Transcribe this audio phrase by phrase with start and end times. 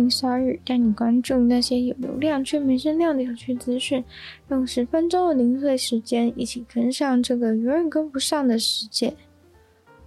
[0.00, 4.02] 欢迎光临鲨语，带你关注那些有流量却没声量的有趣资讯。
[4.48, 9.14] 用十分钟的零碎时间，一起跟上这个永远跟不上的世界。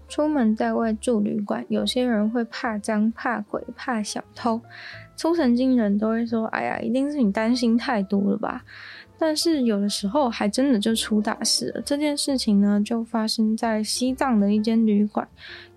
[0.07, 4.59] 出门在外住旅馆，有些人会怕脏、怕鬼、怕小偷。
[5.15, 8.65] 粗神经人都会说：“哎呀，一定是你担心太多了吧？”
[9.25, 11.81] 但是有的时候还真的就出大事了。
[11.85, 15.25] 这件事情呢，就发生在西藏的一间旅馆。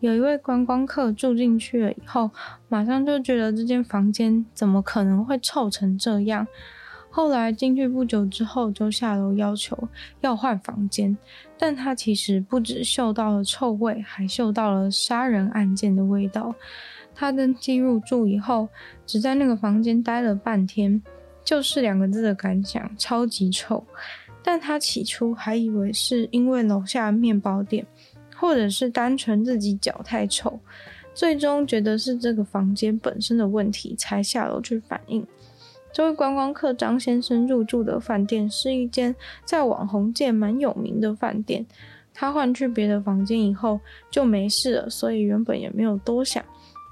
[0.01, 2.29] 有一位观光客住进去了以后，
[2.69, 6.45] 马上就觉得这间房间怎么可能会臭成这样？
[7.09, 9.79] 后来进去不久之后，就下楼要求
[10.23, 11.17] 要换房间，
[11.57, 16.53] 但他其实不止嗅到了臭味，还嗅到了杀人案件的味道。
[17.15, 18.69] 他登记入住以后，
[19.07, 21.01] 只在那个房间待了半天，
[21.47, 23.83] 就是两个字的感想：超级臭。
[24.43, 27.85] 但他起初还以为是因为楼下面包店，
[28.37, 30.61] 或者是单纯自己脚太臭，
[31.15, 35.27] 最终觉得是这个房间本身的问题，才下楼去反映。
[35.93, 39.13] 这位观光客张先生入住的饭店是一间
[39.45, 41.67] 在网红界蛮有名的饭店。
[42.15, 43.81] 他换去别的房间以后
[44.11, 46.45] 就没事了，所以原本也没有多想。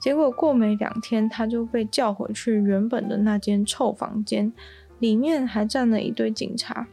[0.05, 4.53] 结果过没两天，他就被叫回去原本的那间臭房间，
[4.99, 6.87] 里面还站了一堆警察。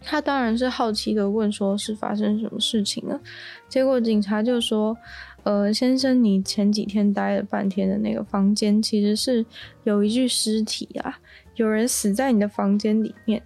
[0.00, 3.20] 他当然是好奇的问，说是发生什么事情了。
[3.68, 4.96] 结果警察就说。
[5.42, 9.42] 呃，先生，你前几天待了半天的那个房间，其实是
[9.84, 11.18] 有一具尸体啊，
[11.56, 13.42] 有人死在你的房间里面。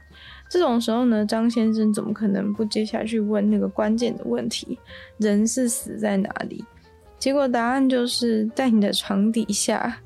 [0.51, 4.77] 这种时候呢，张先生怎么可能不接下去问那个关键的问题？
[5.19, 6.65] 人是死在哪里？
[7.25, 9.97] 结果答案就是在你的床底下。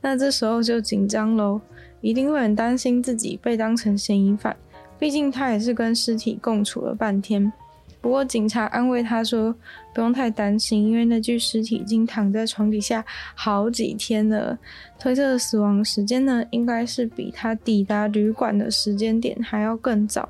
[0.00, 1.60] 那这时候就紧张喽，
[2.00, 4.56] 一定会很担心自己被当成嫌疑犯，
[4.98, 7.52] 毕竟他也是跟尸体共处了半天。
[8.00, 9.54] 不过警察安慰他说
[9.92, 13.04] ：“不用太担心，因为那具尸体已经躺在床底下
[13.34, 14.58] 好几天了。
[14.98, 20.26] 推测的死亡时间呢，应该是比他抵达旅馆的时间点还要更早。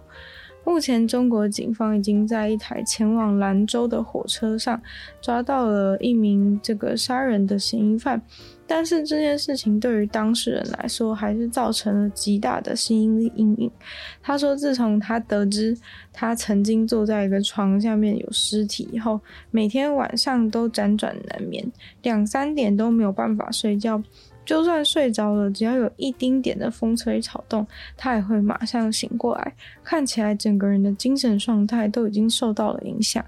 [0.64, 4.80] 目前，中国警方已经在一台前往兰州的火车上
[5.20, 8.22] 抓到了一名这个杀人的嫌疑犯。”
[8.64, 13.70] 但是这件事情对于当事人来说，还是造成了极大的心理阴影。
[14.22, 15.76] 他说，自从他得知
[16.10, 21.70] 他曾经坐在一个床下面有尸体以后，每天晚上都辗转难眠，
[22.02, 24.02] 两三点都没有办法睡觉。
[24.44, 27.66] 就算睡着了，只要有一丁点的风吹草动，
[27.96, 29.54] 他也会马上醒过来，
[29.84, 33.24] 看起来整个人的精神状态都已经受到了影响。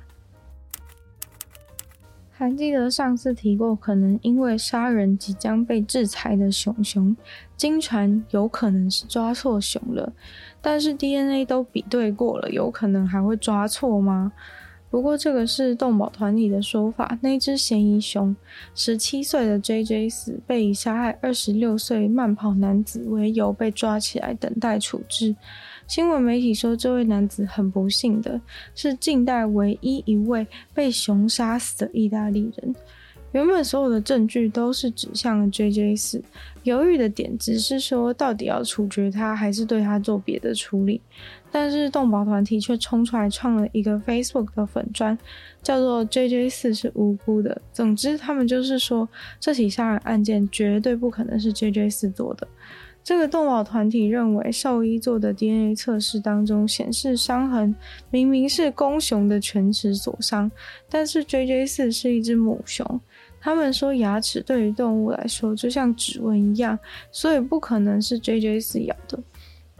[2.37, 7.17] 还记得上次提过，可能因为杀人即将被制裁的熊熊，
[7.57, 10.13] 经传有可能是抓错熊了，
[10.61, 14.33] 但是 DNA 都比对过了，有可能还会抓错吗？
[14.95, 18.37] 不过这个是动保团体的说法，那只嫌疑熊，
[18.77, 25.35] 十七岁的 JJ 死，被以杀害二十六岁慢跑男子为由被抓起来等待处置。
[25.89, 28.41] 新闻媒体说，这位男子很不幸的
[28.77, 32.73] 是近代唯一一位被熊杀死的意大利人。
[33.33, 36.23] 原本所有的证据都是指向了 JJ 死，
[36.63, 41.01] 犹豫的点只是说到底要处决他，还是对他做别的处理。
[41.57, 45.17] 但是动保团体却冲出来创了一个 Facebook 的粉砖，
[45.63, 47.63] 叫做 JJ 四是无辜的。
[47.73, 52.49] 总之，他们就是说，这起杀人案件绝对不可能是 JJ 四做的。
[53.05, 57.73] 这个动保团体认为，兽医做的 DNA 测试当中显示，伤痕
[58.11, 60.51] 明明是公熊的犬齿所伤，
[60.91, 63.01] 但是 JJ 四是一只母熊。
[63.41, 66.77] 他们说，牙齿对于动物来说就像指纹一样，
[67.13, 69.23] 所以不可能是 JJ 四咬的。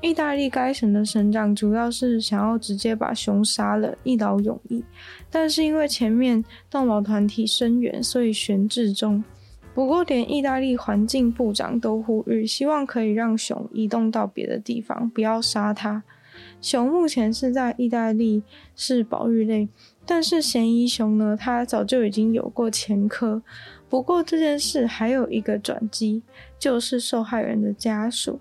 [0.05, 4.85] 意大利该省的省长主要是想要直接把熊杀了，一劳永逸，
[5.31, 9.25] 但是因为前面动保团体声援，所以悬置中。
[9.73, 16.03] 不过，连意大利环境部长都呼吁，希望可以让熊移动到别的地方，不要杀它。
[16.61, 18.43] 熊目前是在意大利
[18.77, 19.67] 是保育类，
[20.05, 23.43] 但是嫌疑熊呢，它早就已经有过前科。
[23.89, 26.23] 不过这件事还有一个转机，
[26.59, 28.39] 就是受害人的家属，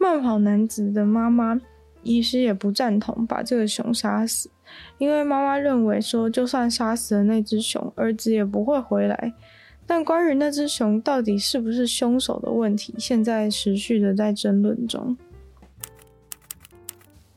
[0.00, 1.60] 慢跑男子的妈妈，
[2.02, 4.48] 其实也不赞同把这个熊杀死。
[4.96, 9.34] 因为妈妈认为说，就算杀死了那只熊，儿子也不会回来。
[9.86, 15.18] 但关于那只熊到底是不是凶手的问题，现在持续的在争论中。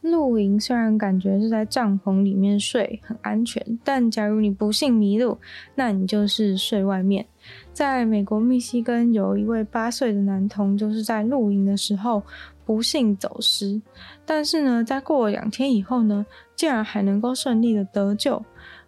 [0.01, 5.39] 露营虽然感觉是在帐篷里面睡很安全，但假如你不幸迷路，
[5.75, 7.25] 那你就是睡外面。
[7.71, 12.21] 在美国密西根，有一位八岁的男童，就是在露营的时候
[12.65, 13.81] 不幸走失，
[14.25, 16.25] 但是呢，在过了两天以后呢，
[16.55, 18.43] 竟然还能够顺利的得救。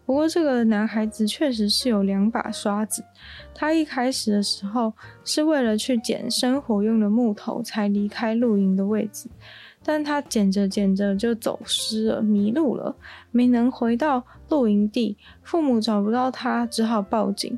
[0.05, 3.03] 不过，这个男孩子确实是有两把刷子。
[3.55, 4.93] 他一开始的时候
[5.23, 9.27] 是为了去捡生活用的木头才离开露营的位置，
[9.83, 12.95] 但他捡着捡着就走失了，迷路了，
[13.31, 15.17] 没能回到露营地。
[15.41, 17.57] 父母找不到他，只好报警。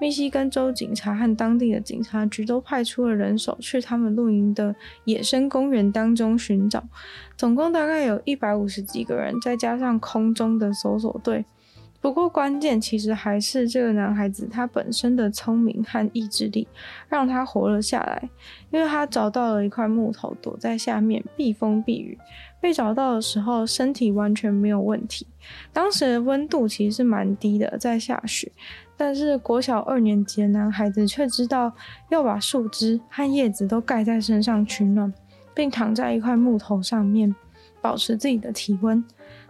[0.00, 4.74] 密西根州警察和当地的警察局都派出了人手去他们露营的
[5.04, 6.82] 野生公园当中寻找，
[7.36, 11.44] 总共大概有一百五十几个人，再加上空中的搜索队。
[12.08, 16.66] 不过，关键其实还是这个男孩子他本身的聪明和意志力，
[17.06, 18.30] 让他活了下来。
[18.70, 22.16] 因为他找到了一块木头，躲在下面避风避雨。
[22.62, 25.26] 被找到的时候，身体完全没有问题。
[25.70, 28.50] 当时的温度其实是蛮低的，在下雪。
[28.96, 31.70] 但是国小二年级的男孩子却知道
[32.08, 35.12] 要把树枝和叶子都盖在身上取暖，
[35.54, 37.36] 并躺在一块木头上面，
[37.80, 39.04] 保持自己的体温。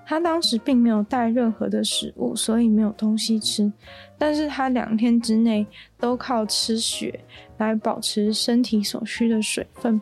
[0.07, 3.71] 他当时并没有带任何的食物，所以没有东西吃。
[4.17, 5.67] 但是他两天之内
[5.99, 7.21] 都靠吃雪
[7.59, 10.01] 来保持身体所需的水分。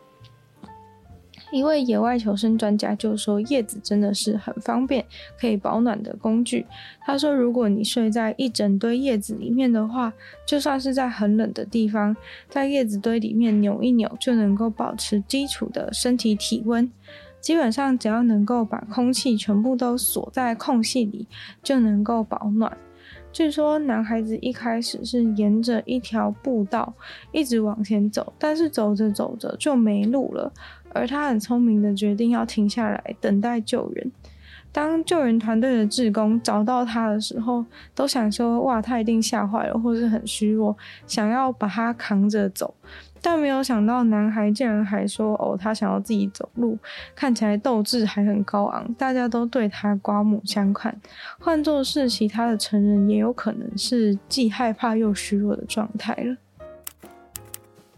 [1.53, 5.05] 一位野外求生专家就说：“叶子真的是很方便
[5.41, 6.67] 可以保暖的工具。”
[7.03, 10.13] 他说：“如果你睡在一整堆叶子里面的话，
[10.45, 12.17] 就算是在很冷的地方，
[12.49, 16.89] 在叶子堆里面扭一扭，就能够保持基础的身体体温。”
[17.47, 21.29] 基本上只要能够把空气全部都锁在空隙里，
[21.63, 22.77] 就能够保暖。
[23.33, 26.93] 据说男孩子一开始是沿着一条步道
[27.31, 30.53] 一直往前走，但是走着走着就没路了，
[30.93, 34.11] 而他很聪明的决定要停下来等待救援。
[34.73, 37.65] 当救援团队的志工找到他的时候，
[37.95, 40.77] 都想说：“哇，他一定吓坏了，或是很虚弱，
[41.07, 42.75] 想要把他扛着走。”
[43.29, 46.79] 但没有想到，男孩竟然还说：“哦，他想要自己走路，
[47.13, 50.97] 看起来斗志还很高昂。”大家都对他刮目相看。
[51.41, 56.37] 换作是其他的成人，也有可能是既害怕又虚弱的状态了。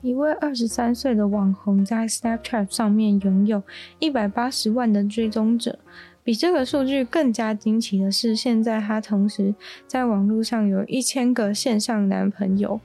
[0.01, 3.63] 一位二十三岁的网红在 Snapchat 上面拥有
[3.99, 5.79] 一百八十万的追踪者。
[6.29, 9.55] 比这个数据更加惊奇的是，现在她同时
[9.87, 12.79] 在网络上有一千个线上男朋友。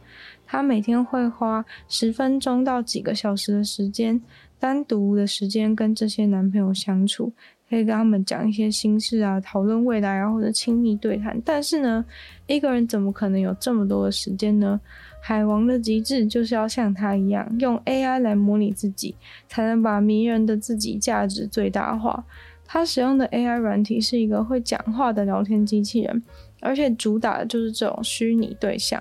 [0.45, 4.21] 她每天会花十分钟到几个小时的时间，
[4.57, 7.33] 单独的时间跟这些男朋友相处，
[7.69, 11.37] 可以跟他们讲一些心事啊，讨论未来啊，或者亲密对谈。
[11.43, 12.05] 但是呢，
[12.47, 14.79] 一个人怎么可能有这么多的时间呢？
[15.21, 19.15] 海王的极致就是要像他一样，用 AI 来模拟自己，
[19.49, 22.23] 才能把迷人的自己价值最大化。
[22.73, 26.23] 他使用的 AI 软体是一个会讲话的聊天机器人，
[26.59, 28.99] 而且主打的就是这种虚拟对象。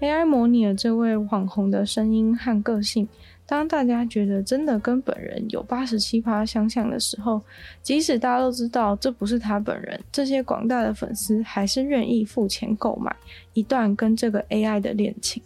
[0.00, 3.08] AI 模拟了这位网红的声音和个性。
[3.46, 7.40] 当大家觉得真的跟本人有八十七趴相像的时候，
[7.80, 13.14] 即使大家都知道这不是他本人，这些广大的粉丝还是愿意付钱购买
[13.52, 15.40] 一段跟这个 AI 的恋情。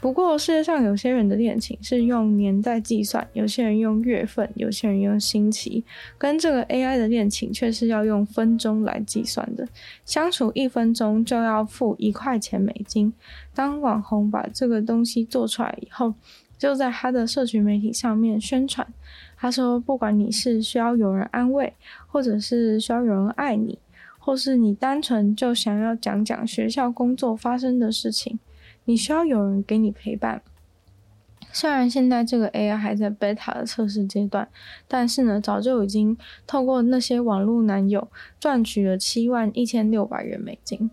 [0.00, 5.84] 不过，世界上有些人的恋情是用年代计算，有些人用月份，有些人用星期，
[6.16, 9.68] 跟这个 AI 的恋情却是要用分钟来计算的。
[10.06, 13.12] 相处一分钟就要付一块钱美金。
[13.54, 16.14] 当网红把这个东西做出来以后，
[16.56, 18.86] 就在他的社群媒体上面宣传。
[19.36, 21.74] 他说：“不管你是需要有人安慰，
[22.06, 23.78] 或者是需要有人爱你，
[24.18, 28.38] 或是你单纯就想要讲讲学校工作发生的事情。”
[28.84, 30.42] 你需要有人给你陪伴。
[31.52, 34.48] 虽然现在这个 AI 还在 beta 的测试阶段，
[34.86, 38.08] 但是呢，早就已经透过那些网络男友
[38.38, 40.90] 赚取了七万一千六百元美金。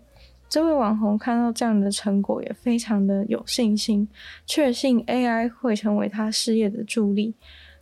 [0.48, 4.08] 这位网红看到这样的成果，也非常的有信心，
[4.46, 7.34] 确信 AI 会成为他事业的助力。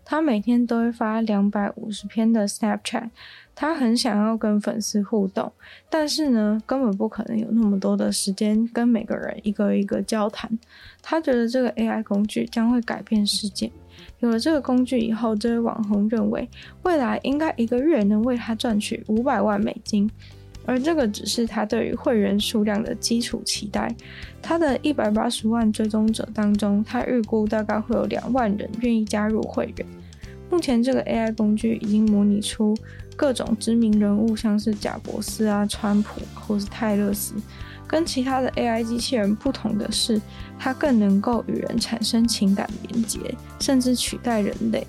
[0.04, 3.10] 他每天都会发两百五十篇的 Snapchat。
[3.58, 5.50] 他很想要跟粉丝互动，
[5.88, 10.48] 但是呢，根本不可能有那么多的时间跟每个人一个一个交谈。
[11.00, 13.72] 他觉得这个 AI 工具将会改变世界。
[14.20, 16.46] 有了这个工具以后，这位网红认为
[16.82, 20.10] 未来应该一个月能为他赚取五百万美金，
[20.66, 23.94] 而这个只是他对于会员数量的基础期待。
[24.42, 29.86] 他的一百八十万追踪者当中，他预估大概会有两万人愿意加入会员。
[30.50, 32.76] 目前，这个 AI 工具已经模拟出
[33.16, 37.34] 各种知名人物，像是贾伯斯啊、川普或是泰勒斯。
[37.88, 40.20] 跟其他的 AI 机器人不同的是，
[40.58, 43.20] 它更能够与人产生情感连接，
[43.60, 44.84] 甚至取代人类。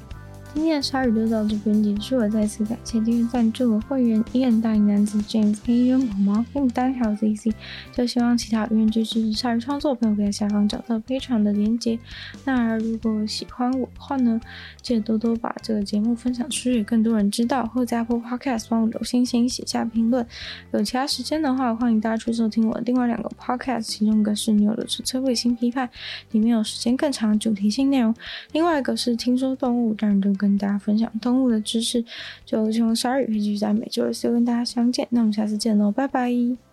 [0.57, 7.53] 今天的鲨鱼就到这边结束了，再次感谢订阅赞助的会员：Ian 大龄男子 James、黑衣人毛毛、黑牡丹还有 ZC。
[7.93, 11.99] 就希望其他愿意支持鲨鱼创作的朋友可以在下方找到非常的连结。
[12.43, 14.41] 那如果喜欢我的话呢，
[14.81, 20.25] 记得多多把这个节目分享出去，更多人知道，或在 Apple Podcast 帮我留星星、写下评论。
[20.71, 25.87] 有其他时间的话，欢迎大家去收听我的另外两个 Podcast，其中一个是女友的纯粹卫星批判，
[26.31, 28.11] 里面有时间更长主题性内容；
[28.53, 32.03] 另外一个是听说动物，让人都跟大家分享动物的知识，
[32.45, 35.07] 就希望鲨鱼可以继续在每周二四跟大家相见。
[35.11, 36.66] 那我们下次见喽，拜拜。